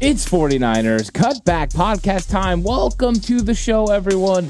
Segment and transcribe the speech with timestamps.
[0.00, 2.62] It's 49ers Cutback Podcast time.
[2.62, 4.46] Welcome to the show, everyone.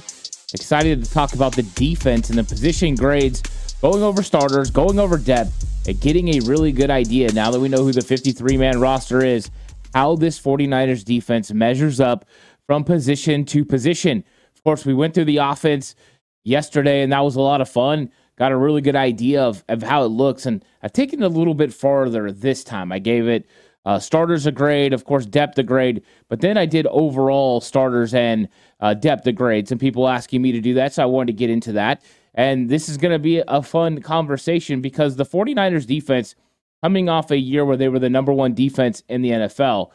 [0.55, 3.43] Excited to talk about the defense and the position grades,
[3.83, 7.69] going over starters, going over depth, and getting a really good idea now that we
[7.69, 9.51] know who the 53 man roster is,
[9.93, 12.27] how this 49ers defense measures up
[12.69, 14.23] from position to position.
[14.55, 15.97] Of course, we went through the offense
[16.45, 18.13] yesterday, and that was a lot of fun.
[18.39, 21.29] Got a really good idea of, of how it looks, and I've taken it a
[21.29, 22.93] little bit farther this time.
[22.93, 23.51] I gave it
[23.85, 28.13] uh, starters a grade, of course, depth a grade, but then I did overall starters
[28.15, 28.49] and
[28.81, 29.69] uh, depth a grade.
[29.69, 32.03] Some people asking me to do that, so I wanted to get into that.
[32.35, 36.35] And this is going to be a fun conversation because the 49ers defense,
[36.83, 39.91] coming off a year where they were the number one defense in the NFL,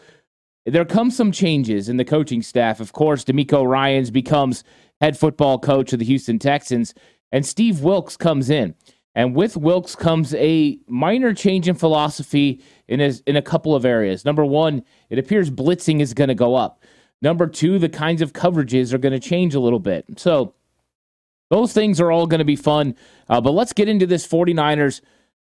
[0.66, 2.80] there come some changes in the coaching staff.
[2.80, 4.63] Of course, DeMeco Ryans becomes
[5.00, 6.94] head football coach of the Houston Texans,
[7.31, 8.75] and Steve Wilks comes in.
[9.16, 13.85] And with Wilks comes a minor change in philosophy in his, in a couple of
[13.85, 14.25] areas.
[14.25, 16.83] Number one, it appears blitzing is going to go up.
[17.22, 20.05] Number two, the kinds of coverages are going to change a little bit.
[20.17, 20.53] So
[21.49, 22.95] those things are all going to be fun.
[23.30, 24.99] Uh, but let's get into this 49ers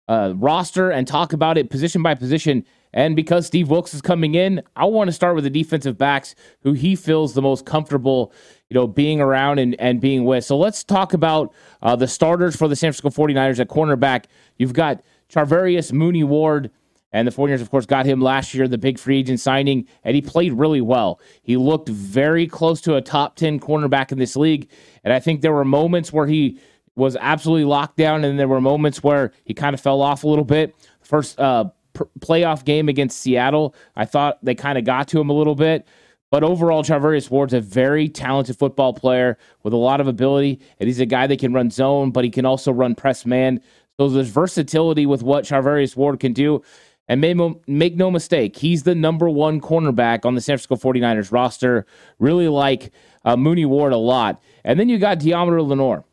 [0.08, 2.64] uh, roster and talk about it position by position.
[2.92, 6.34] And because Steve Wilks is coming in, I want to start with the defensive backs
[6.62, 8.32] who he feels the most comfortable
[8.68, 10.44] you know, being around and, and being with.
[10.44, 14.26] So let's talk about uh, the starters for the San Francisco 49ers at cornerback.
[14.56, 16.70] You've got Charvarius Mooney Ward,
[17.10, 20.14] and the 49ers, of course, got him last year, the big free agent signing, and
[20.14, 21.20] he played really well.
[21.42, 24.68] He looked very close to a top 10 cornerback in this league.
[25.04, 26.60] And I think there were moments where he
[26.94, 30.28] was absolutely locked down, and there were moments where he kind of fell off a
[30.28, 30.74] little bit.
[31.00, 31.70] First uh,
[32.20, 35.86] playoff game against Seattle, I thought they kind of got to him a little bit.
[36.30, 40.86] But overall, Charvarius Ward's a very talented football player with a lot of ability, and
[40.86, 43.62] he's a guy that can run zone, but he can also run press man.
[43.98, 46.62] So there's versatility with what Charvarius Ward can do.
[47.10, 47.22] And
[47.66, 51.86] make no mistake, he's the number one cornerback on the San Francisco 49ers roster.
[52.18, 52.92] Really like
[53.24, 54.42] uh, Mooney Ward a lot.
[54.62, 56.04] And then you got Deommodore Lenoir.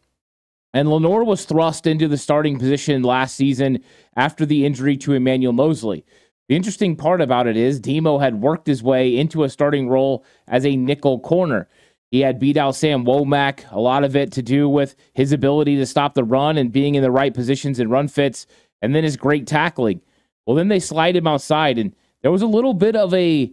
[0.75, 3.79] And Lenoir was thrust into the starting position last season
[4.17, 6.05] after the injury to Emmanuel Moseley.
[6.49, 10.25] The interesting part about it is Demo had worked his way into a starting role
[10.49, 11.69] as a nickel corner.
[12.11, 15.77] He had beat out Sam Womack, a lot of it to do with his ability
[15.77, 18.45] to stop the run and being in the right positions and run fits,
[18.81, 20.01] and then his great tackling.
[20.45, 23.49] Well, then they slide him outside, and there was a little bit of a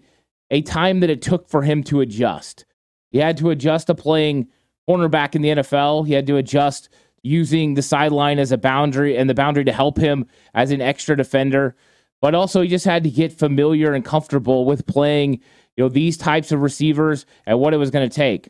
[0.50, 2.64] a time that it took for him to adjust.
[3.12, 4.48] He had to adjust to playing
[4.88, 6.06] cornerback in the NFL.
[6.06, 6.88] He had to adjust
[7.22, 11.16] using the sideline as a boundary and the boundary to help him as an extra
[11.16, 11.76] defender
[12.22, 15.40] but also he just had to get familiar and comfortable with playing,
[15.76, 18.48] you know, these types of receivers and what it was going to take.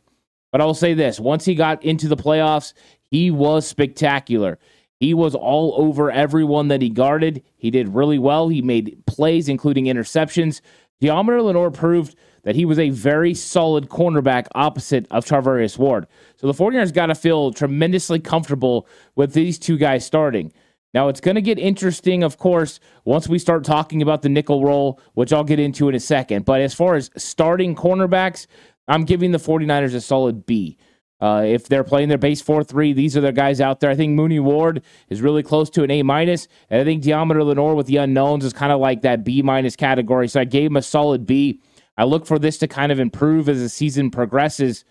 [0.53, 2.75] But I'll say this, once he got into the playoffs,
[3.11, 4.59] he was spectacular.
[5.00, 7.43] He was all over everyone that he guarded.
[7.56, 8.50] He did really well.
[8.50, 10.61] He made plays, including interceptions.
[11.03, 16.06] Deommodore Lenoir proved that he was a very solid cornerback opposite of Charvarius Ward.
[16.36, 20.52] So the 49ers got to feel tremendously comfortable with these two guys starting.
[20.94, 24.62] Now, it's going to get interesting, of course, once we start talking about the nickel
[24.62, 26.44] role, which I'll get into in a second.
[26.44, 28.47] But as far as starting cornerbacks,
[28.88, 30.76] I'm giving the 49ers a solid B.
[31.19, 33.91] Uh, if they're playing their base 4 3, these are their guys out there.
[33.91, 37.47] I think Mooney Ward is really close to an A minus, and I think Deommodore
[37.47, 40.26] Lenoir with the unknowns is kind of like that B minus category.
[40.26, 41.60] So I gave him a solid B.
[42.02, 44.84] I look for this to kind of improve as the season progresses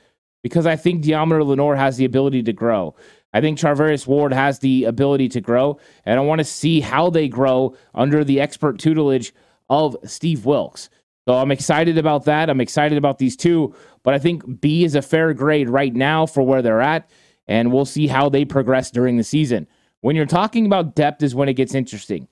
[0.43, 2.95] because I think Deommodore Lenoir has the ability to grow.
[3.33, 7.09] I think Charvarius Ward has the ability to grow, and I want to see how
[7.09, 9.33] they grow under the expert tutelage
[9.69, 10.89] of Steve Wilks.
[11.27, 12.49] So I'm excited about that.
[12.49, 16.25] I'm excited about these two, but I think B is a fair grade right now
[16.25, 17.09] for where they're at,
[17.45, 19.67] and we'll see how they progress during the season.
[19.99, 22.29] When you're talking about depth, is when it gets interesting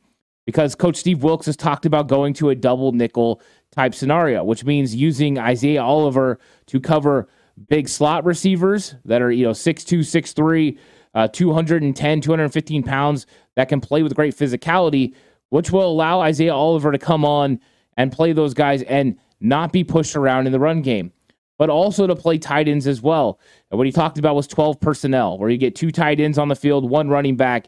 [0.50, 3.40] because Coach Steve Wilks has talked about going to a double nickel
[3.72, 7.30] type scenario, which means using Isaiah Oliver to cover
[7.68, 10.80] big slot receivers that are, you know, 6'2, 6'3,
[11.14, 15.14] uh, 210, 215 pounds that can play with great physicality,
[15.50, 17.60] which will allow Isaiah Oliver to come on
[17.96, 21.12] and play those guys and not be pushed around in the run game,
[21.60, 23.40] but also to play tight ends as well.
[23.70, 26.48] And what he talked about was 12 personnel, where you get two tight ends on
[26.48, 27.68] the field, one running back,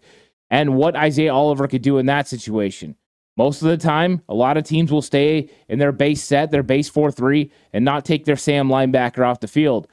[0.51, 2.95] and what Isaiah Oliver could do in that situation.
[3.38, 6.62] Most of the time, a lot of teams will stay in their base set, their
[6.62, 9.88] base 4 3, and not take their Sam linebacker off the field.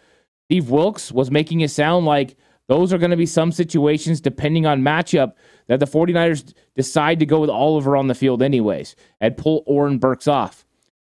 [0.46, 4.66] Steve Wilks was making it sound like those are going to be some situations, depending
[4.66, 5.32] on matchup,
[5.68, 9.98] that the 49ers decide to go with Oliver on the field, anyways, and pull Oren
[9.98, 10.66] Burks off.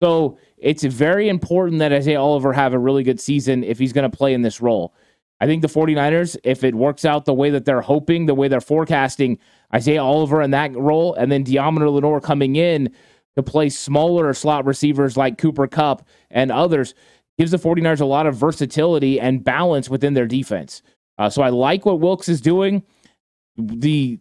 [0.02, 4.10] So it's very important that Isaiah Oliver have a really good season if he's going
[4.10, 4.94] to play in this role.
[5.42, 8.46] I think the 49ers, if it works out the way that they're hoping, the way
[8.46, 9.40] they're forecasting,
[9.74, 12.94] Isaiah Oliver in that role, and then Deommodore Lenoir coming in
[13.34, 16.94] to play smaller slot receivers like Cooper Kupp and others,
[17.38, 20.80] gives the 49ers a lot of versatility and balance within their defense.
[21.18, 22.84] Uh, so I like what Wilks is doing.
[23.56, 24.20] The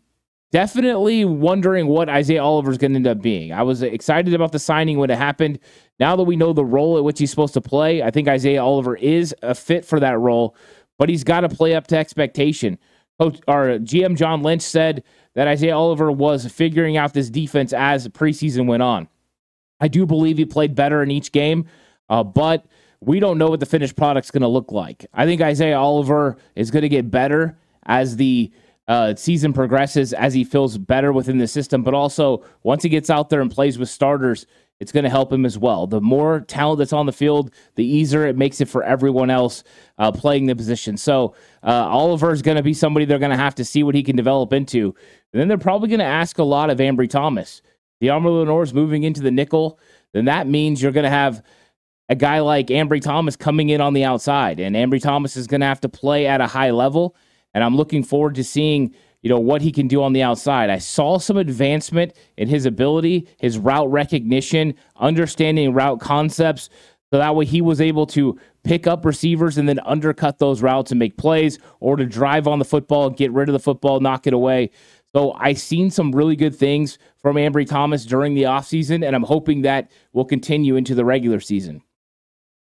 [0.52, 3.54] definitely wondering what Isaiah Oliver is going to end up being.
[3.54, 5.60] I was excited about the signing when it happened.
[6.00, 8.64] Now that we know the role at which he's supposed to play, I think Isaiah
[8.64, 10.56] Oliver is a fit for that role
[11.02, 12.78] but he's got to play up to expectation.
[13.20, 15.04] Coach, GM John Lynch said
[15.34, 19.08] that Isaiah Oliver was figuring out this defense as preseason went on.
[19.80, 21.66] I do believe he played better in each game,
[22.08, 22.68] uh, but
[23.00, 25.08] we don't know what the finished product's going to look like.
[25.12, 27.58] I think Isaiah Oliver is going to get better
[27.88, 28.52] as the
[28.88, 33.10] uh, season progresses, as he feels better within the system, but also once he gets
[33.10, 34.46] out there and plays with starters,
[34.82, 35.86] it's going to help him as well.
[35.86, 39.64] The more talent that's on the field, the easier it makes it for everyone else
[40.00, 40.98] uh, playing the position.
[40.98, 43.94] So uh, Oliver is going to be somebody they're going to have to see what
[43.94, 44.96] he can develop into.
[45.32, 47.62] And then they're probably going to ask a lot of Ambry Thomas.
[48.02, 49.80] Deommodore Lenoir is moving into the nickel.
[50.14, 51.46] Then that means you're going to have
[52.10, 54.60] a guy like Ambry Thomas coming in on the outside.
[54.60, 57.16] And Ambry Thomas is going to have to play at a high level.
[57.54, 60.70] And I'm looking forward to seeing– you know what he can do on the outside.
[60.70, 66.70] I saw some advancement in his ability, his route recognition, understanding route concepts.
[67.12, 70.92] So that way he was able to pick up receivers and then undercut those routes
[70.92, 74.28] and make plays or to drive on the football, get rid of the football, knock
[74.28, 74.72] it away.
[75.14, 79.24] So I seen some really good things from Ambry Thomas during the offseason, and I'm
[79.24, 81.82] hoping that will continue into the regular season.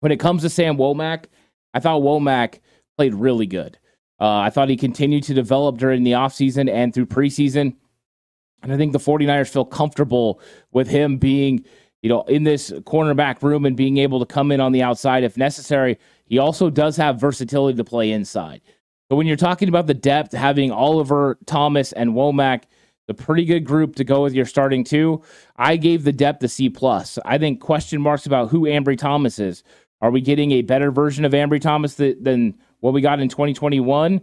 [0.00, 1.26] When it comes to Sam Womack,
[1.74, 2.58] I thought Womack
[2.96, 3.78] played really good.
[4.20, 7.74] Uh, I thought he continued to develop during the offseason and through preseason.
[8.62, 10.40] And I think the 49ers feel comfortable
[10.72, 11.64] with him being,
[12.02, 15.24] you know, in this cornerback room and being able to come in on the outside
[15.24, 15.98] if necessary.
[16.26, 18.60] He also does have versatility to play inside.
[19.08, 22.64] So when you're talking about the depth, having Oliver, Thomas, and Womack,
[23.10, 25.20] the pretty good group to go with your starting two.
[25.56, 27.18] I gave the depth a C plus.
[27.24, 29.64] I think question marks about who Ambry Thomas is.
[30.00, 34.20] Are we getting a better version of Ambry Thomas than what we got in 2021.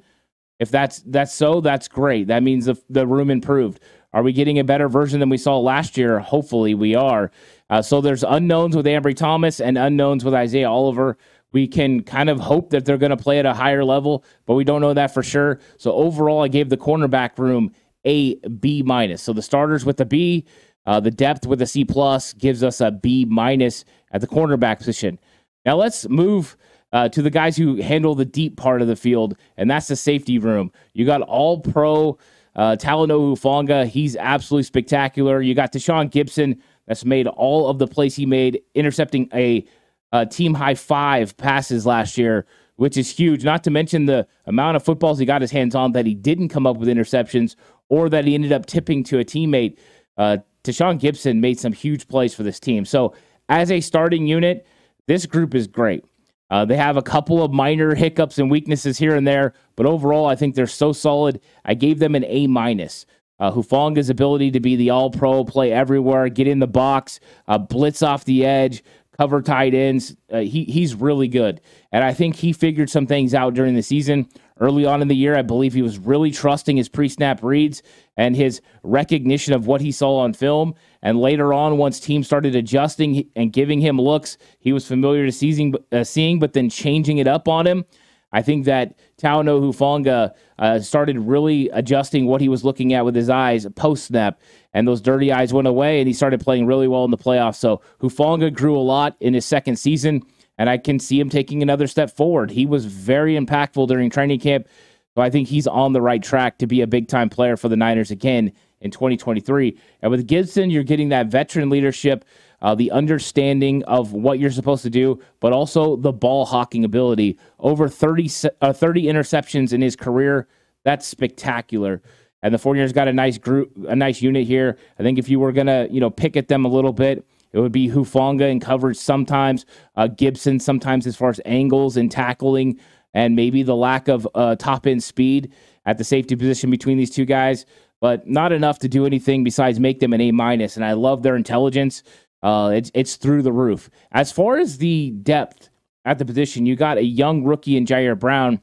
[0.60, 2.28] If that's that's so, that's great.
[2.28, 3.80] That means the, the room improved.
[4.14, 6.20] Are we getting a better version than we saw last year?
[6.20, 7.32] Hopefully, we are.
[7.70, 11.18] Uh, so there's unknowns with Ambry Thomas and unknowns with Isaiah Oliver.
[11.52, 14.56] We can kind of hope that they're going to play at a higher level, but
[14.56, 15.60] we don't know that for sure.
[15.78, 17.72] So overall, I gave the cornerback room
[18.06, 19.22] a B minus.
[19.22, 20.46] So the starters with a B,
[20.86, 24.78] uh, the depth with a C plus gives us a B minus at the cornerback
[24.78, 25.20] position.
[25.66, 26.58] Now let's move
[26.94, 29.96] uh, to the guys who handle the deep part of the field, and that's the
[29.96, 30.72] safety room.
[30.94, 32.18] You got all pro
[32.56, 33.88] uh, Talanoa Hufanga.
[33.88, 35.42] He's absolutely spectacular.
[35.42, 36.60] You got Tashaun Gipson.
[36.88, 39.66] that's made all of the plays he made, intercepting a,
[40.12, 42.46] a team high five passes last year,
[42.78, 43.44] which is huge.
[43.44, 46.50] Not to mention the amount of footballs he got his hands on that he didn't
[46.50, 47.56] come up with interceptions
[47.90, 49.78] or that he ended up tipping to a teammate.
[50.18, 52.86] Uh, Tashaun Gipson made some huge plays for this team.
[52.86, 53.14] So,
[53.50, 54.68] as a starting unit,
[55.06, 56.04] this group is great.
[56.50, 60.28] Uh, they have a couple of minor hiccups and weaknesses here and there, but overall,
[60.28, 61.42] I think they're so solid.
[61.66, 63.06] I gave them an A minus.
[63.40, 67.58] Uh, Hufanga's ability to be the All Pro, play everywhere, get in the box, uh,
[67.58, 68.84] blitz off the edge,
[69.16, 70.16] cover tight ends.
[70.32, 71.62] Uh, he he's really good,
[71.92, 74.28] and I think he figured some things out during the season.
[74.60, 77.84] Early on in the year, I believe he was really trusting his pre-snap reads
[78.16, 80.74] and his recognition of what he saw on film.
[81.02, 85.32] And later on, once teams started adjusting and giving him looks, he was familiar to
[85.32, 87.86] seeing, uh, seeing but then changing it up on him.
[88.32, 93.16] I think that Talanoa Hufanga uh, started really adjusting what he was looking at with
[93.16, 94.42] his eyes post snap,
[94.74, 97.56] and those dirty eyes went away, and he started playing really well in the playoffs.
[97.56, 100.24] So Hufanga grew a lot in his second season,
[100.58, 102.52] and I can see him taking another step forward.
[102.52, 104.68] He was very impactful during training camp,
[105.16, 107.70] so I think he's on the right track to be a big time player for
[107.70, 109.78] the Niners again in 2023.
[110.02, 112.26] And with Gipson, you're getting that veteran leadership,
[112.62, 117.38] uh, the understanding of what you're supposed to do, but also the ball hawking ability.
[117.60, 118.30] Over 30,
[118.62, 120.48] uh, 30 interceptions in his career.
[120.84, 122.02] That's spectacular.
[122.44, 124.78] And the 49ers got a nice group, a nice unit here.
[125.00, 127.26] I think if you were going to, you know, pick at them a little bit,
[127.54, 132.12] it would be Hufanga in coverage sometimes, uh, Gipson sometimes as far as angles and
[132.12, 132.80] tackling,
[133.14, 135.54] and maybe the lack of uh, top end speed
[135.86, 137.66] at the safety position between these two guys
[138.00, 140.76] but not enough to do anything besides make them an A minus.
[140.76, 142.04] And I love their intelligence.
[142.44, 143.90] Uh, it's it's through the roof.
[144.12, 145.72] As far as the depth,
[146.08, 146.66] at the position.
[146.66, 148.62] You got a young rookie in Ji'Ayir Brown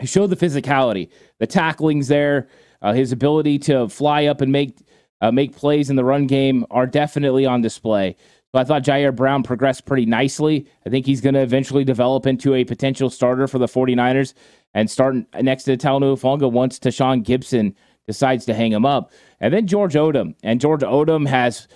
[0.00, 2.48] who showed the physicality, the tacklings there,
[2.82, 4.76] uh, his ability to fly up and make
[5.20, 8.16] uh, make plays in the run game are definitely on display.
[8.52, 10.66] So I thought Ji'Ayir Brown progressed pretty nicely.
[10.86, 14.34] I think he's going to eventually develop into a potential starter for the 49ers
[14.74, 17.74] and start next to Talanoa Hufanga once Tashaun Gipson
[18.06, 19.10] decides to hang him up.
[19.40, 20.34] And then George Odum.
[20.42, 21.66] And George Odum has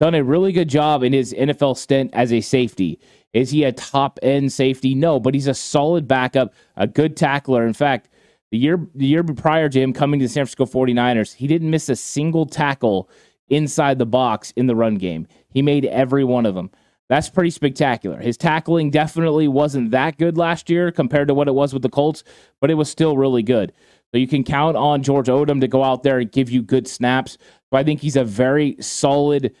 [0.00, 3.00] done a really good job in his NFL stint as a safety.
[3.32, 4.94] Is he a top end safety?
[4.94, 7.66] No, but he's a solid backup, a good tackler.
[7.66, 8.08] In fact,
[8.50, 11.70] the year the year prior to him coming to the San Francisco 49ers, he didn't
[11.70, 13.10] miss a single tackle
[13.48, 15.26] inside the box in the run game.
[15.50, 16.70] He made every one of them.
[17.08, 18.20] That's pretty spectacular.
[18.20, 21.88] His tackling definitely wasn't that good last year compared to what it was with the
[21.88, 22.22] Colts,
[22.60, 23.72] but it was still really good.
[24.12, 26.86] So you can count on George Odum to go out there and give you good
[26.86, 27.38] snaps.
[27.70, 29.54] But I think he's a very solid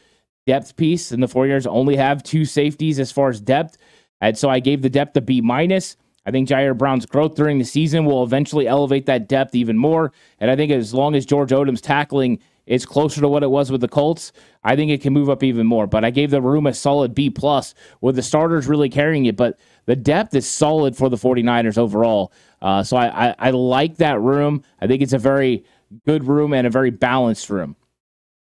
[0.46, 3.78] depth piece, and the 49ers only have two safeties as far as depth.
[4.20, 5.96] And so I gave the depth a B minus.
[6.26, 10.12] I think Ji'Ayir Brown's growth during the season will eventually elevate that depth even more.
[10.40, 13.72] And I think as long as George Odum's tackling is closer to what it was
[13.72, 14.32] with the Colts,
[14.62, 15.86] I think it can move up even more.
[15.86, 19.36] But I gave the room a solid B plus with the starters really carrying it.
[19.36, 22.32] But the depth is solid for the 49ers overall.
[22.60, 24.62] Uh, so I, I, I like that room.
[24.82, 25.64] I think it's a very
[26.04, 27.74] good room and a very balanced room.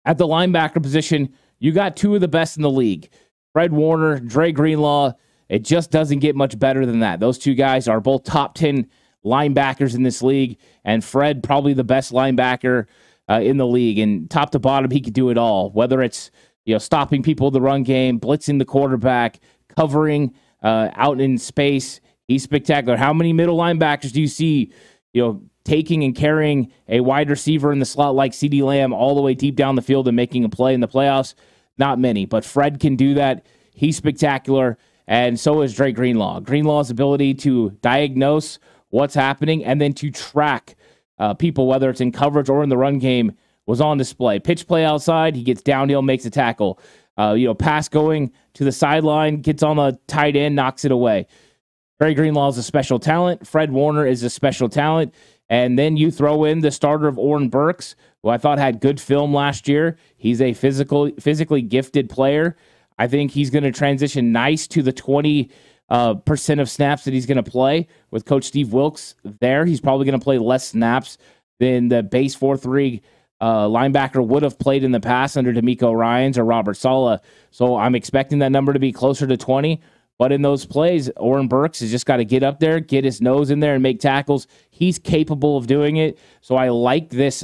[0.03, 3.09] At the linebacker position, you got two of the best in the league.
[3.53, 5.13] Fred Warner, Dre Greenlaw.
[5.51, 7.19] It just doesn't get much better than that.
[7.19, 8.87] Those two guys are both top 10
[9.25, 12.85] linebackers in this league, and Fred, probably the best linebacker
[13.29, 13.99] uh, in the league.
[13.99, 15.69] And top to bottom, he could do it all.
[15.71, 16.31] Whether it's
[16.63, 19.41] you know stopping people in the run game, blitzing the quarterback,
[19.75, 22.95] covering uh, out in space, he's spectacular.
[22.95, 24.71] How many middle linebackers do you see?
[25.11, 29.15] You know, taking and carrying a wide receiver in the slot like CeeDee Lamb all
[29.15, 31.33] the way deep down the field and making a play in the playoffs?
[31.77, 33.45] Not many, but Fred can do that.
[33.75, 34.77] He's spectacular,
[35.11, 36.39] and so is Dre Greenlaw.
[36.39, 38.59] Greenlaw's ability to diagnose
[38.91, 40.77] what's happening and then to track
[41.19, 43.33] uh, people, whether it's in coverage or in the run game,
[43.65, 44.39] was on display.
[44.39, 46.79] Pitch play outside, he gets downhill, makes a tackle.
[47.17, 50.93] Uh, you know, pass going to the sideline, gets on the tight end, knocks it
[50.93, 51.27] away.
[51.99, 53.45] Dre Greenlaw is a special talent.
[53.45, 55.13] Fred Warner is a special talent.
[55.49, 59.01] And then you throw in the starter of Oren Burks, who I thought had good
[59.01, 59.97] film last year.
[60.15, 62.55] He's a physical, physically gifted player.
[63.01, 65.49] I think he's going to transition nice to the 20
[65.89, 69.65] uh, percent of snaps that he's going to play with Coach Steve Wilks there.
[69.65, 71.17] He's probably going to play less snaps
[71.59, 73.01] than the base 4 3
[73.39, 77.19] uh, linebacker would have played in the past under DeMeco Ryans or Robert Saleh.
[77.49, 79.81] So I'm expecting that number to be closer to 20.
[80.19, 83.19] But in those plays, Oren Burks has just got to get up there, get his
[83.19, 84.45] nose in there, and make tackles.
[84.69, 86.19] He's capable of doing it.
[86.41, 87.43] So I like this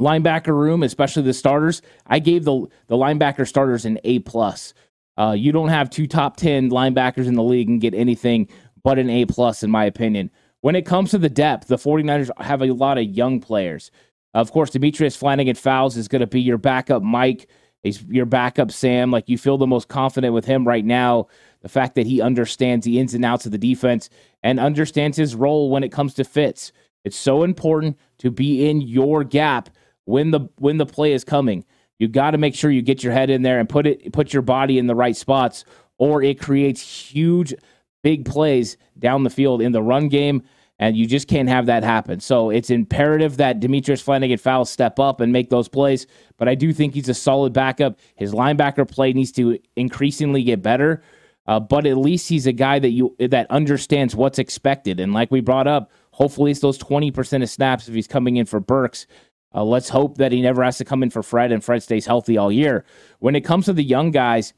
[0.00, 1.82] linebacker room, especially the starters.
[2.06, 4.74] I gave the the linebacker starters an A plus.
[5.16, 8.48] Uh, you don't have two top 10 linebackers in the league and get anything
[8.82, 10.30] but an A plus, in my opinion.
[10.62, 13.90] When it comes to the depth, the 49ers have a lot of young players.
[14.32, 17.48] Of course, Demetrius Flannigan Fowles is going to be your backup Mike,
[17.82, 19.10] He's your backup Sam.
[19.10, 21.28] Like you feel the most confident with him right now.
[21.62, 24.10] The fact that he understands the ins and outs of the defense
[24.42, 26.72] and understands his role when it comes to fits.
[27.04, 29.70] It's so important to be in your gap
[30.10, 31.64] when the when the play is coming.
[31.98, 34.32] You got to make sure you get your head in there and put it put
[34.32, 35.64] your body in the right spots,
[35.98, 37.54] or it creates huge,
[38.02, 40.42] big plays down the field in the run game,
[40.78, 42.20] and you just can't have that happen.
[42.20, 46.06] So it's imperative that Demetrius Flannigan Fowles step up and make those plays.
[46.38, 47.98] But I do think he's a solid backup.
[48.14, 51.02] His linebacker play needs to increasingly get better.
[51.46, 55.00] Uh, but at least he's a guy that you that understands what's expected.
[55.00, 58.36] And like we brought up, hopefully it's those twenty percent of snaps if he's coming
[58.36, 59.06] in for Burks.
[59.54, 62.06] Uh, let's hope that he never has to come in for Fred and Fred stays
[62.06, 62.84] healthy all year.
[63.18, 64.52] When it comes to the young guys,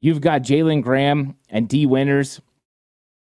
[0.00, 2.40] you've got Jalen Graham and Dee Winters,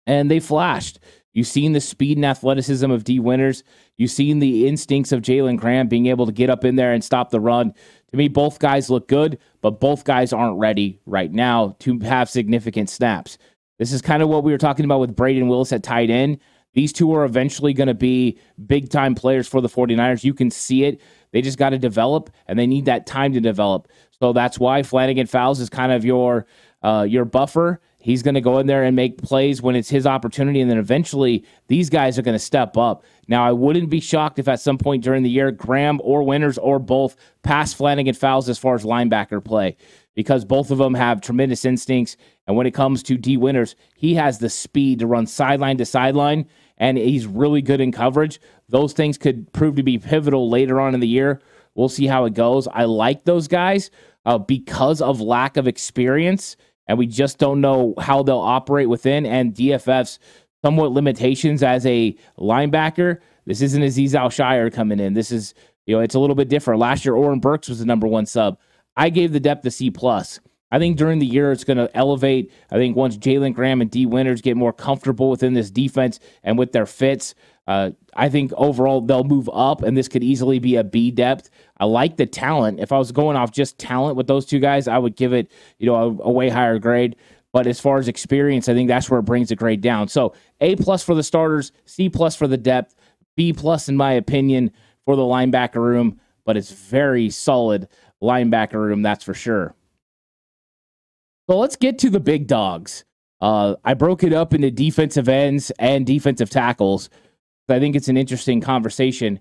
[0.07, 0.99] and they flashed.
[1.33, 3.63] You've seen the speed and athleticism of Dee Winters.
[3.97, 7.03] You've seen the instincts of Jalen Graham being able to get up in there and
[7.03, 7.73] stop the run.
[8.09, 12.29] To me, both guys look good, but both guys aren't ready right now to have
[12.29, 13.37] significant snaps.
[13.79, 16.39] This is kind of what we were talking about with Brayden Willis at tight end.
[16.73, 20.23] These two are eventually going to be big time players for the 49ers.
[20.23, 21.01] You can see it.
[21.31, 23.87] They just got to develop and they need that time to develop.
[24.19, 26.45] So that's why Flannigan Fowles is kind of your
[26.83, 27.79] uh, your buffer.
[27.99, 30.61] He's going to go in there and make plays when it's his opportunity.
[30.61, 33.03] And then eventually these guys are going to step up.
[33.27, 36.57] Now, I wouldn't be shocked if at some point during the year, Graham or Winters
[36.57, 39.77] or both pass Flannigan Fowles as far as linebacker play
[40.15, 42.17] because both of them have tremendous instincts.
[42.47, 45.85] And when it comes to Dee Winters, he has the speed to run sideline to
[45.85, 46.47] sideline
[46.81, 48.41] and he's really good in coverage.
[48.67, 51.39] Those things could prove to be pivotal later on in the year.
[51.75, 52.67] We'll see how it goes.
[52.67, 53.91] I like those guys
[54.25, 56.57] uh, because of lack of experience
[56.87, 60.17] and we just don't know how they'll operate within and DFF's
[60.65, 63.19] somewhat limitations as a linebacker.
[63.45, 65.13] This isn't Azeez Al Shaair coming in.
[65.13, 65.53] This is,
[65.85, 66.79] you know, it's a little bit different.
[66.79, 68.57] Last year, Oren Burks was the number one sub.
[68.97, 70.39] I gave the depth a C plus.
[70.71, 72.51] I think during the year it's going to elevate.
[72.71, 74.05] I think once Jalen Graham and D.
[74.05, 77.35] Winters get more comfortable within this defense and with their fits,
[77.67, 81.49] uh, I think overall they'll move up, and this could easily be a B depth.
[81.77, 82.79] I like the talent.
[82.79, 85.51] If I was going off just talent with those two guys, I would give it
[85.77, 87.15] you know a, a way higher grade.
[87.53, 90.07] But as far as experience, I think that's where it brings the grade down.
[90.07, 92.95] So A plus for the starters, C plus for the depth,
[93.35, 94.71] B plus in my opinion
[95.05, 96.19] for the linebacker room.
[96.45, 97.87] But it's very solid
[98.21, 99.75] linebacker room, that's for sure.
[101.51, 103.03] So let's get to the big dogs.
[103.41, 107.09] Uh, I broke it up into defensive ends and defensive tackles.
[107.67, 109.37] I think it's an interesting conversation.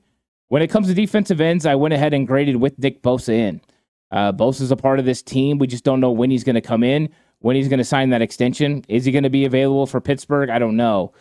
[0.48, 3.60] When it comes to defensive ends, I went ahead and graded with Nick Bosa in.
[4.10, 5.58] Uh, Bosa's a part of this team.
[5.58, 8.10] We just don't know when he's going to come in, when he's going to sign
[8.10, 8.84] that extension.
[8.88, 10.50] Is he going to be available for Pittsburgh?
[10.50, 11.12] I don't know.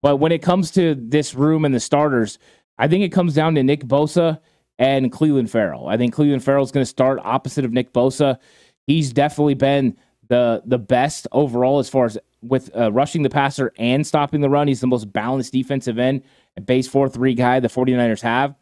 [0.00, 2.38] But when it comes to this room and the starters,
[2.78, 4.38] I think it comes down to Nick Bosa
[4.78, 5.88] and Clelin Ferrell.
[5.88, 8.38] I think Clelin Ferrell is going to start opposite of Nick Bosa.
[8.86, 9.96] He's definitely been
[10.28, 14.50] the the best overall as far as with uh, rushing the passer and stopping the
[14.50, 14.68] run.
[14.68, 16.22] He's the most balanced defensive end,
[16.56, 18.54] and base 4 3 guy the 49ers have.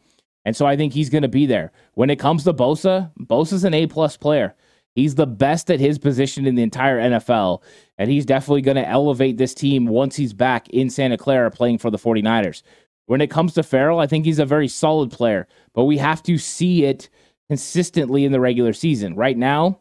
[0.45, 1.71] And so I think he's going to be there.
[1.95, 4.53] When it comes to Bosa, Bosa's an A plus player.
[4.93, 7.63] He's the best at his position in the entire NFL.
[7.97, 11.79] And he's definitely going to elevate this team once he's back in Santa Clara playing
[11.79, 12.61] for the 49ers.
[13.07, 16.23] When it comes to Ferrell, I think he's a very solid player, but we have
[16.23, 17.09] to see it
[17.49, 19.15] consistently in the regular season.
[19.15, 19.79] Right now,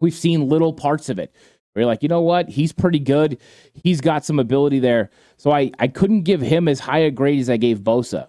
[0.00, 1.34] we've seen little parts of it.
[1.74, 2.48] We're like, you know what?
[2.48, 3.38] He's pretty good.
[3.74, 5.10] He's got some ability there.
[5.36, 8.28] So I, I couldn't give him as high a grade as I gave Bosa.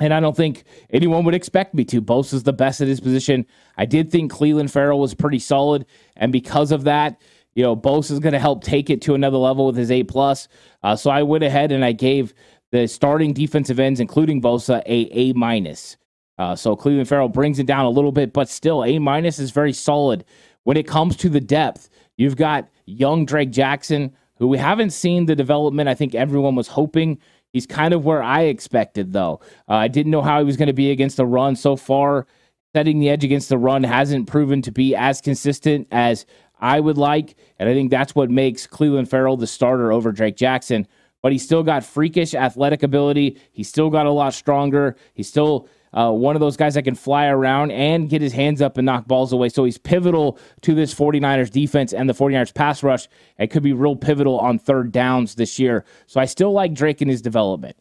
[0.00, 2.00] And I don't think anyone would expect me to.
[2.00, 3.46] Bosa's the best at his position.
[3.76, 5.86] I did think Clelin Ferrell was pretty solid.
[6.16, 7.20] And because of that,
[7.54, 10.48] you know, Bosa's going to help take it to another level with his A plus.
[10.82, 12.34] Uh, so I went ahead and I gave
[12.72, 15.96] the starting defensive ends, including Bosa, a A minus.
[16.38, 19.50] Uh, so Clelin Ferrell brings it down a little bit, but still A minus is
[19.50, 20.24] very solid.
[20.66, 25.26] When it comes to the depth, You've got young Drake Jackson, who we haven't seen
[25.26, 27.18] the development I think everyone was hoping.
[27.52, 29.40] He's kind of where I expected, though.
[29.68, 32.26] Uh, I didn't know how he was going to be against the run so far.
[32.74, 36.26] Setting the edge against the run hasn't proven to be as consistent as
[36.60, 37.36] I would like.
[37.58, 40.86] And I think that's what makes Clelin Ferrell the starter over Drake Jackson.
[41.22, 43.40] But he's still got freakish athletic ability.
[43.52, 44.96] He's still got a lot stronger.
[45.14, 48.60] He's still uh, one of those guys that can fly around and get his hands
[48.60, 49.48] up and knock balls away.
[49.48, 53.08] So he's pivotal to this 49ers defense and the 49ers pass rush.
[53.38, 55.86] It could be real pivotal on third downs this year.
[56.06, 57.76] So I still like Drake in his development.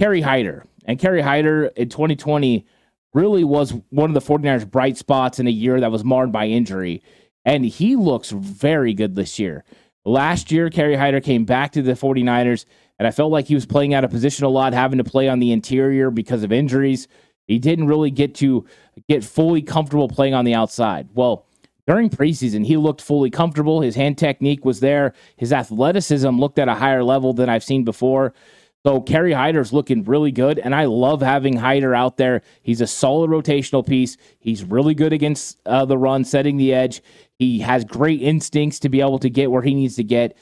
[0.00, 0.64] Kerry Hyder.
[0.86, 2.66] And Kerry Hyder in 2020
[3.12, 6.46] really was one of the 49ers' bright spots in a year that was marred by
[6.46, 7.02] injury.
[7.44, 9.62] And he looks very good this year.
[10.04, 12.64] Last year, Kerry Hyder came back to the 49ers
[12.98, 15.26] and I felt like he was playing out of position a lot, having to play
[15.28, 17.08] on the interior because of injuries.
[17.46, 18.66] He didn't really get to
[19.08, 21.08] get fully comfortable playing on the outside.
[21.14, 21.46] Well,
[21.86, 23.80] during preseason, he looked fully comfortable.
[23.80, 25.14] His hand technique was there.
[25.36, 28.34] His athleticism looked at a higher level than I've seen before.
[28.84, 32.40] So Kerry Hyder's looking really good, and I love having Hyder out there.
[32.62, 34.16] He's a solid rotational piece.
[34.38, 37.02] He's really good against uh, the run, setting the edge.
[37.38, 40.36] He has great instincts to be able to get where he needs to get.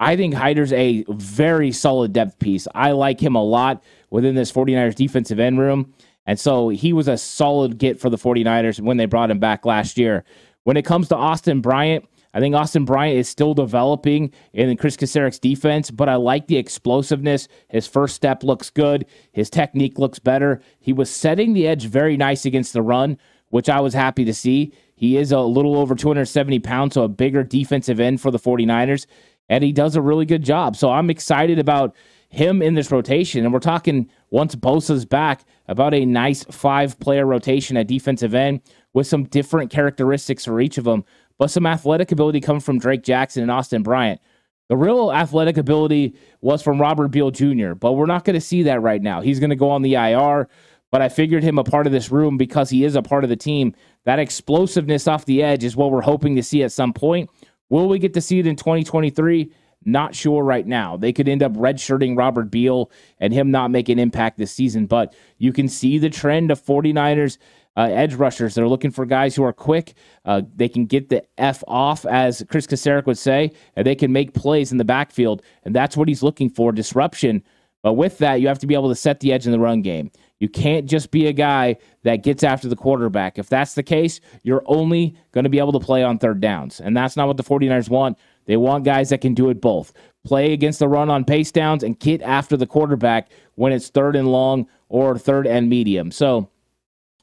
[0.00, 2.66] I think Hyder's a very solid depth piece.
[2.74, 5.94] I like him a lot within this 49ers defensive end room.
[6.26, 9.64] And so he was a solid get for the 49ers when they brought him back
[9.64, 10.24] last year.
[10.64, 12.04] When it comes to Austin Bryant,
[12.36, 16.58] I think Austin Bryant is still developing in Chris Kocurek's defense, but I like the
[16.58, 17.48] explosiveness.
[17.68, 19.06] His first step looks good.
[19.32, 20.60] His technique looks better.
[20.78, 23.16] He was setting the edge very nice against the run,
[23.48, 24.74] which I was happy to see.
[24.96, 29.06] He is a little over 270 pounds, so a bigger defensive end for the 49ers
[29.48, 30.76] and he does a really good job.
[30.76, 31.94] So I'm excited about
[32.28, 33.44] him in this rotation.
[33.44, 38.60] And we're talking once Bosa's back about a nice five player rotation at defensive end
[38.92, 41.04] with some different characteristics for each of them,
[41.38, 44.20] but some athletic ability coming from Drake Jackson and Austin Bryant.
[44.68, 48.64] The real athletic ability was from Robert Beal Jr., but we're not going to see
[48.64, 49.20] that right now.
[49.20, 50.48] He's going to go on the IR,
[50.90, 53.30] but I figured him a part of this room because he is a part of
[53.30, 53.74] the team.
[54.04, 57.30] That explosiveness off the edge is what we're hoping to see at some point.
[57.68, 59.52] Will we get to see it in 2023?
[59.84, 60.96] Not sure right now.
[60.96, 64.86] They could end up redshirting Robert Beal and him not make an impact this season,
[64.86, 67.38] but you can see the trend of 49ers
[67.76, 68.54] uh, edge rushers.
[68.54, 69.94] They're looking for guys who are quick.
[70.24, 74.12] Uh, they can get the F off, as Chris Kocurek would say, and they can
[74.12, 75.42] make plays in the backfield.
[75.64, 77.42] And that's what he's looking for disruption.
[77.82, 79.82] But with that, you have to be able to set the edge in the run
[79.82, 80.10] game.
[80.40, 83.38] You can't just be a guy that gets after the quarterback.
[83.38, 86.80] If that's the case, you're only going to be able to play on third downs.
[86.80, 88.18] And that's not what the 49ers want.
[88.46, 89.92] They want guys that can do it both.
[90.24, 94.16] Play against the run on pace downs and get after the quarterback when it's third
[94.16, 96.10] and long or third and medium.
[96.10, 96.50] So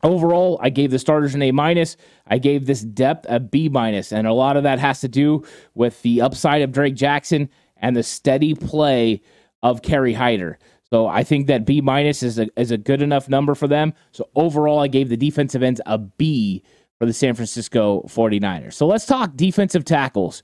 [0.03, 1.97] overall, I gave the starters an A minus.
[2.27, 5.43] I gave this depth a B minus, and a lot of that has to do
[5.73, 9.21] with the upside of Drake Jackson and the steady play
[9.61, 10.59] of Kerry Hyder.
[10.89, 13.93] So I think that B minus is a is a good enough number for them.
[14.11, 16.63] So overall, I gave the defensive ends a B
[16.99, 18.73] for the San Francisco 49ers.
[18.73, 20.43] So let's talk defensive tackles.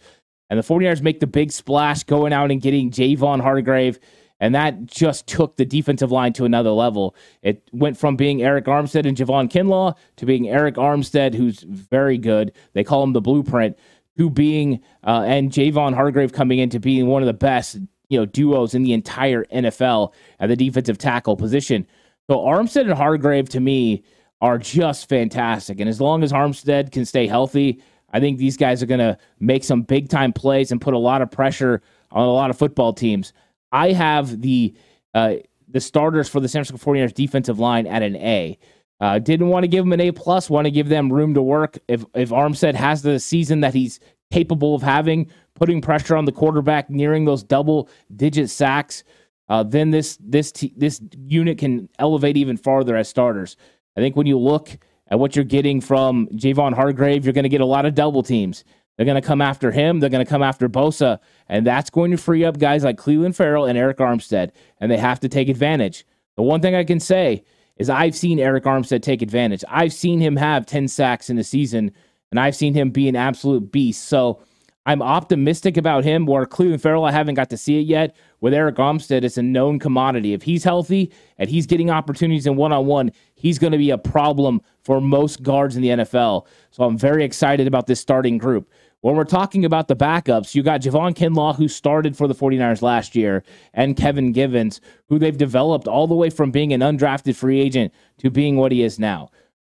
[0.50, 4.00] And the 49ers make the big splash going out and getting Javon Hargrave.
[4.40, 7.16] And that just took the defensive line to another level.
[7.42, 12.18] It went from being Arik Armstead and Javon Kinlaw to being Arik Armstead, who's very
[12.18, 12.54] good.
[12.74, 13.78] They call him the blueprint,
[14.18, 17.78] to being, uh, and Javon Hargrave coming into being one of the best
[18.10, 21.88] you know duos in the entire NFL at the defensive tackle position.
[22.30, 24.04] So Armstead and Hargrave to me
[24.42, 28.84] are just fantastic, and as long as Armstead can stay healthy, I think these guys
[28.84, 32.28] are going to make some big time plays and put a lot of pressure on
[32.28, 33.34] a lot of football teams.
[33.72, 34.74] I have the
[35.14, 35.36] uh,
[35.68, 38.58] the starters for the San Francisco 49ers defensive line at an A.
[39.00, 40.50] Uh, didn't want to give them an A plus.
[40.50, 41.78] Want to give them room to work.
[41.88, 44.00] If if Armstead has the season that he's
[44.32, 49.04] capable of having, putting pressure on the quarterback, nearing those double digit sacks,
[49.48, 53.56] uh, then this this t- this unit can elevate even farther as starters.
[53.98, 54.78] I think when you look
[55.08, 58.22] at what you're getting from Javon Hargrave, you're going to get a lot of double
[58.22, 58.64] teams.
[59.00, 60.02] They're going to come after him.
[60.02, 63.34] They're going to come after Bosa, and that's going to free up guys like Clelin
[63.34, 66.06] Ferrell and Arik Armstead, and they have to take advantage.
[66.36, 67.46] The one thing I can say
[67.78, 69.64] is I've seen Arik Armstead take advantage.
[69.70, 71.94] I've seen him have 10 sacks in the season,
[72.30, 74.04] and I've seen him be an absolute beast.
[74.10, 74.42] So
[74.86, 76.26] I'm optimistic about him.
[76.26, 78.18] Where Clelin Ferrell, I haven't got to see it yet.
[78.42, 80.34] With Arik Armstead, it's a known commodity.
[80.34, 83.92] If he's healthy and he's getting opportunities in one on one, he's going to be
[83.92, 86.48] a problem for most guards in the NFL.
[86.72, 88.70] So I'm very excited about this starting group.
[89.02, 92.82] When we're talking about the backups, you got Javon Kinlaw, who started for the 49ers
[92.82, 97.36] last year, and Kevin Givens, who they've developed all the way from being an undrafted
[97.36, 99.30] free agent to being what he is now.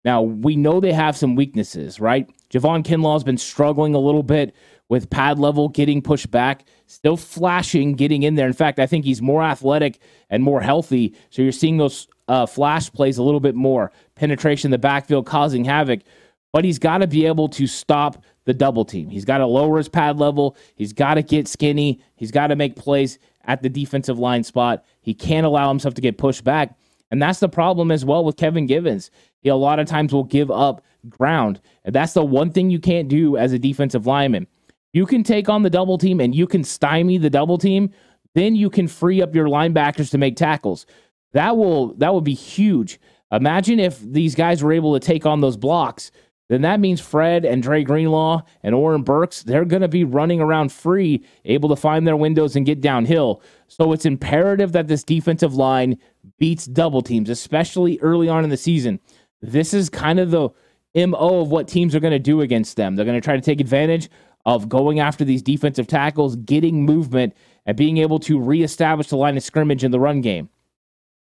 [0.07, 2.31] Now, we know they have some weaknesses, right?
[2.49, 4.55] Javon Kinlaw's been struggling a little bit
[4.89, 8.47] with pad level getting pushed back, still flashing, getting in there.
[8.47, 11.15] In fact, I think he's more athletic and more healthy.
[11.29, 15.27] So you're seeing those uh, flash plays a little bit more, penetration in the backfield
[15.27, 16.01] causing havoc.
[16.53, 19.11] But he's got to be able to stop the double team.
[19.11, 20.57] He's got to lower his pad level.
[20.77, 22.01] He's got to get skinny.
[22.17, 24.85] He's got to make plays at the defensive line spot.
[25.01, 26.77] He can't allow himself to get pushed back.
[27.11, 29.11] And that's the problem as well with Kevin Givens.
[29.41, 31.61] He a lot of times will give up ground.
[31.85, 34.47] And that's the one thing you can't do as a defensive lineman
[34.93, 37.91] you can take on the double team and you can stymie the double team,
[38.35, 40.87] then you can free up your linebackers to make tackles.
[41.33, 43.01] That will that would be huge.
[43.33, 46.11] Imagine if these guys were able to take on those blocks.
[46.51, 50.41] Then that means Fred and Dre Greenlaw and Oren Burks, they're going to be running
[50.41, 53.41] around free, able to find their windows and get downhill.
[53.69, 55.97] So it's imperative that this defensive line
[56.41, 58.99] beats double teams, especially early on in the season.
[59.41, 60.49] This is kind of the
[61.07, 62.97] MO of what teams are going to do against them.
[62.97, 64.11] They're going to try to take advantage
[64.45, 67.33] of going after these defensive tackles, getting movement,
[67.65, 70.49] and being able to reestablish the line of scrimmage in the run game.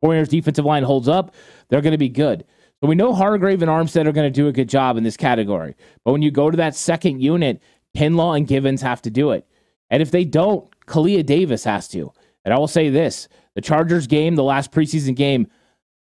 [0.01, 1.35] Warriors defensive line holds up,
[1.67, 2.45] they're going to be good.
[2.81, 5.15] So we know Hargrave and Armstead are going to do a good job in this
[5.15, 5.75] category.
[6.03, 7.61] But when you go to that second unit,
[7.95, 9.47] Kinlaw and Givens have to do it.
[9.91, 12.11] And if they don't, Kalia Davis has to.
[12.43, 15.47] And I will say this the Chargers game, the last preseason game,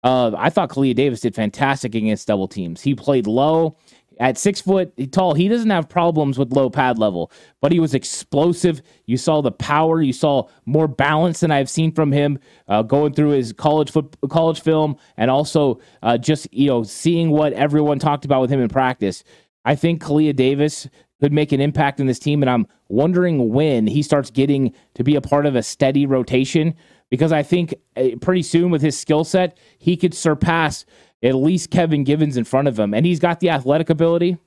[0.04, 2.82] uh, I thought Kalia Davis did fantastic against double teams.
[2.82, 3.76] He played low
[4.20, 7.94] at six foot tall, he doesn't have problems with low pad level, but he was
[7.94, 8.82] explosive.
[9.06, 13.14] You saw the power, you saw more balance than I've seen from him uh, going
[13.14, 17.98] through his college foot, college film, and also uh, just you know seeing what everyone
[17.98, 19.24] talked about with him in practice.
[19.64, 20.88] I think Kalia Davis
[21.22, 25.04] could make an impact in this team, and I'm wondering when he starts getting to
[25.04, 26.76] be a part of a steady rotation
[27.10, 30.86] because I think uh, pretty soon with his skill set, he could surpass
[31.22, 32.94] at least Kevin Givens in front of him.
[32.94, 34.38] And he's got the athletic ability.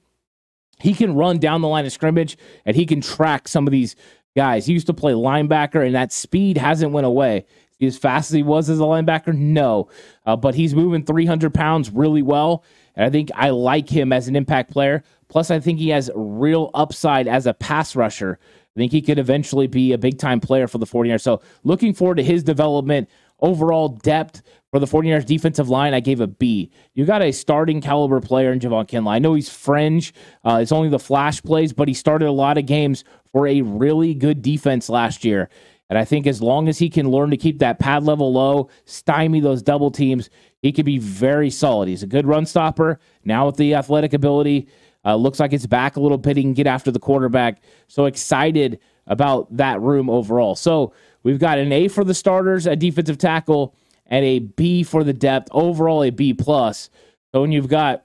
[0.80, 3.94] He can run down the line of scrimmage and he can track some of these
[4.37, 4.66] guys.
[4.66, 7.46] He used to play linebacker, and that speed hasn't went away.
[7.80, 9.88] As fast as he was as a linebacker, no.
[10.24, 12.62] Uh, but he's moving 300 pounds really well.
[12.94, 15.02] And I think I like him as an impact player.
[15.28, 18.38] Plus, I think he has real upside as a pass rusher.
[18.76, 21.22] I think he could eventually be a big time player for the 49ers.
[21.22, 23.08] So, looking forward to his development,
[23.40, 26.70] overall depth, for the 49ers defensive line, I gave a B.
[26.94, 29.12] You got a kinda caliber player in Javon Kinlaw.
[29.12, 30.14] I know he's fringe.
[30.44, 33.61] Uh, it's only the flash plays, but he started a lot of games for a
[33.61, 35.50] really good defense last year.
[35.90, 38.70] And I think as long as he can learn to keep that pad level low,
[38.87, 40.30] stymie those double teams,
[40.62, 41.88] he could be very solid.
[41.88, 42.98] He's a good run stopper.
[43.26, 44.68] Now with the athletic ability,
[45.04, 46.38] uh, looks like it's back a little bit.
[46.38, 47.62] He can get after the quarterback.
[47.88, 50.56] So excited about that room overall.
[50.56, 53.74] So we've got an A for the starters at defensive tackle
[54.12, 55.48] and a B for the depth.
[55.51, 56.90] Overall, a B plus.
[57.35, 58.05] So when you've got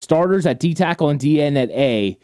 [0.00, 2.16] starters at D tackle and DN at A,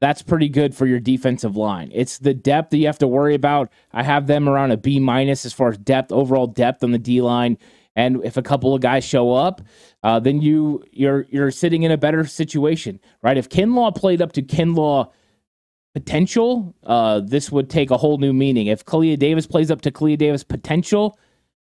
[0.00, 1.90] that's pretty good for your defensive line.
[1.94, 3.70] It's the depth that you have to worry about.
[3.92, 6.98] I have them around a B minus as far as depth, overall depth on the
[6.98, 7.56] D line.
[7.94, 9.62] And if a couple of guys show up,
[10.02, 13.36] uh, then you you're you're sitting in a better situation, right?
[13.36, 15.10] If Kinlaw played up to Kinlaw
[15.94, 18.66] potential, uh, this would take a whole new meaning.
[18.66, 21.16] If Kalia Davis plays up to Kalia Davis potential,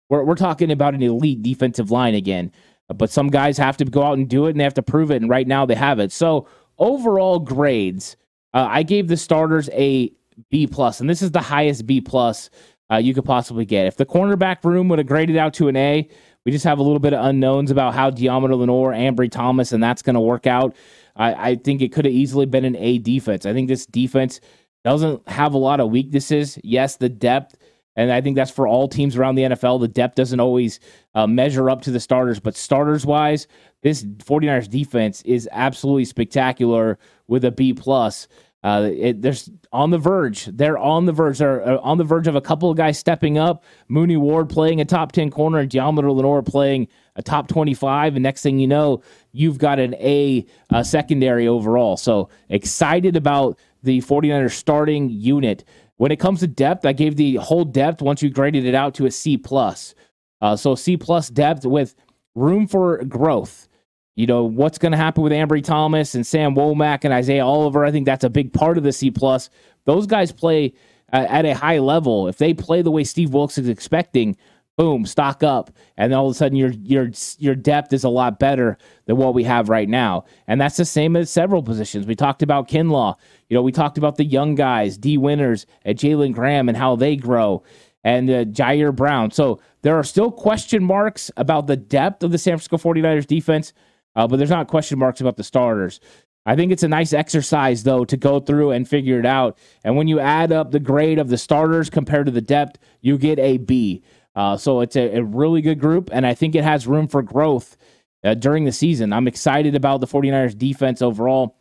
[0.09, 2.51] we're we're talking about an elite defensive line again.
[2.87, 5.09] But some guys have to go out and do it, and they have to prove
[5.09, 5.21] it.
[5.21, 6.11] And right now, they have it.
[6.11, 8.15] So overall grades,
[8.53, 10.11] uh, I gave the starters a
[10.51, 12.49] B plus, and this is the highest B plus
[12.91, 13.87] uh, you could possibly get.
[13.87, 16.07] If the cornerback room would have graded out to an A,
[16.45, 19.81] we just have a little bit of unknowns about how Deommodore Lenoir, Ambry Thomas, and
[19.81, 20.75] that's going to work out.
[21.15, 23.45] I, I think it could have easily been an A defense.
[23.45, 24.39] I think this defense
[24.83, 26.59] doesn't have a lot of weaknesses.
[26.63, 27.55] Yes, the depth,
[27.95, 29.79] and I think that's for all teams around the NFL.
[29.79, 30.79] The depth doesn't always
[31.13, 33.47] uh, measure up to the starters, but starters wise,
[33.81, 38.27] this 49ers defense is absolutely spectacular with a B plus.
[38.65, 40.45] Uh, it, there's on the verge.
[40.45, 41.37] They're on the verge.
[41.37, 43.63] They're uh, on the verge of a couple of guys stepping up.
[43.89, 48.15] Mooney Ward playing a top 10 corner and Deommodore Lenoir playing a top 25.
[48.15, 49.03] And next thing you know,
[49.33, 51.95] you've got an A uh, secondary overall.
[51.95, 55.63] So excited about the 49ers starting unit.
[55.97, 58.95] When it comes to depth, I gave the whole depth once you graded it out
[58.95, 59.95] to a C plus.
[60.41, 61.95] Uh, so C plus depth with
[62.35, 63.67] room for growth.
[64.15, 67.83] You know what's going to happen with Ambry Thomas and Sam Womack and Isaiah Oliver.
[67.83, 69.49] I think that's a big part of the C plus.
[69.85, 70.73] Those guys play
[71.11, 72.27] uh, at a high level.
[72.27, 74.37] If they play the way Steve Wilks is expecting,
[74.77, 78.39] boom, stock up, and all of a sudden your your your depth is a lot
[78.39, 80.25] better than what we have right now.
[80.47, 82.05] And that's the same as several positions.
[82.05, 83.15] We talked about Kinlaw.
[83.49, 86.95] You know, we talked about the young guys, Dee Winters, and Jalen Graham, and how
[86.95, 87.63] they grow,
[88.03, 89.31] and uh, Ji'Ayir Brown.
[89.31, 93.73] So there are still question marks about the depth of the San Francisco 49ers defense
[94.15, 95.99] uh, but there's not question marks about the starters.
[96.45, 99.57] I think it's a nice exercise, though, to go through and figure it out.
[99.83, 103.17] And when you add up the grade of the starters compared to the depth, you
[103.17, 104.03] get a B.
[104.35, 107.21] Uh, so it's a, a, really good group, and I think it has room for
[107.21, 107.77] growth
[108.23, 109.13] uh, during the season.
[109.13, 111.55] I'm excited about the 49ers defense overall.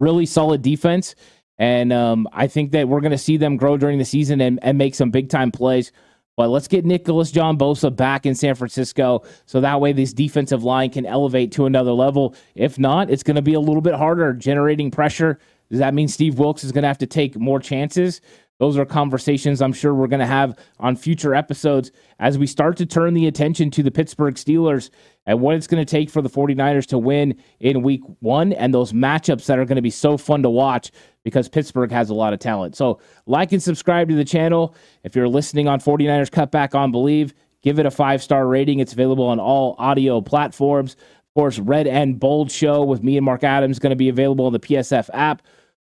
[0.00, 1.14] Really solid defense.
[1.56, 4.58] And um, I think that we're going to see them grow during the season and,
[4.62, 5.92] and make some big time plays.
[6.36, 10.64] But let's get Nicholas John Bosa back in San Francisco so that way this defensive
[10.64, 12.34] line can elevate to another level.
[12.56, 15.38] If not, it's going to be a little bit harder generating pressure.
[15.70, 18.20] Does that mean Steve Wilks is going to have to take more chances?
[18.64, 22.78] Those are conversations I'm sure we're going to have on future episodes as we start
[22.78, 24.88] to turn the attention to the Pittsburgh Steelers
[25.26, 28.72] and what it's going to take for the 49ers to win in week one and
[28.72, 30.92] those matchups that are going to be so fun to watch
[31.24, 32.74] because Pittsburgh has a lot of talent.
[32.74, 34.74] So, like and subscribe to the channel.
[35.02, 38.78] If you're listening on 49ers Cutback on Believe, give it a five star rating.
[38.78, 40.94] It's available on all audio platforms.
[40.94, 44.46] Of course, Red and Bold Show with me and Mark Adams going to be available
[44.46, 45.42] on the PSF app.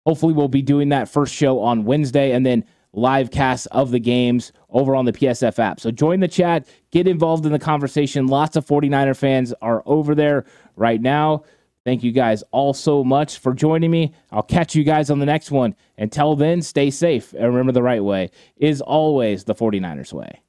[0.07, 3.99] Hopefully, we'll be doing that first show on Wednesday and then live casts of the
[3.99, 5.81] games over on the PSF app.
[5.81, 8.27] So join the chat, get involved in the conversation.
[8.27, 11.45] Lots of 49er fans are over there right now.
[11.85, 14.15] Thank you guys all so much for joining me.
[14.33, 15.77] I'll catch you guys on the next one.
[15.99, 20.41] Until then, stay safe and remember the right way is always the 49ers way.